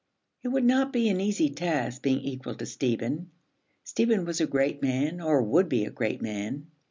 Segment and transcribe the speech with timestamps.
[0.41, 3.29] It would not be an easy task, being equal to Stephen.
[3.83, 6.65] Stephen was a great man, or would be a great man.